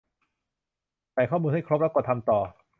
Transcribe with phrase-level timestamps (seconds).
[1.13, 2.39] ใส่ข้อมูลให้ครบ แล้วกด ทำต่อ